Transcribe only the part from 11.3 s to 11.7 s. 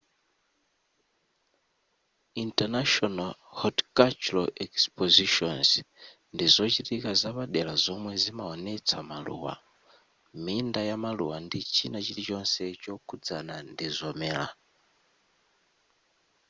ndi